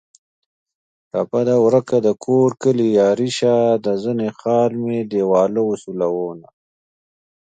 ټپه 1.11 1.41
ده: 1.47 1.55
ورکه 1.65 1.97
دکور 2.07 2.49
کلي 2.61 2.87
یاري 2.99 3.29
شه 3.37 3.53
د 3.85 3.87
زنې 4.03 4.29
خال 4.39 4.71
مې 4.83 4.99
دېواله 5.11 5.61
و 5.65 5.69
سولونه 5.83 6.47